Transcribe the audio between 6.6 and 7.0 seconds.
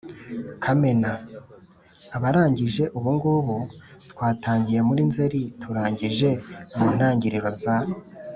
mu